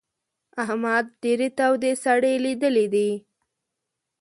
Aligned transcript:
احمد 0.63 1.05
ډېرې 1.23 1.47
تودې 1.57 1.91
سړې 2.03 2.33
ليدلې 2.45 2.85
دي. 2.93 3.09